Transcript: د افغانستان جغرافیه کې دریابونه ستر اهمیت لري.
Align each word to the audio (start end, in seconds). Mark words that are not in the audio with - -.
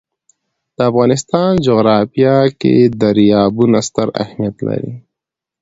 د 0.75 0.77
افغانستان 0.89 1.51
جغرافیه 1.67 2.37
کې 2.59 2.75
دریابونه 3.01 3.77
ستر 3.87 4.07
اهمیت 4.23 4.55
لري. 4.67 4.93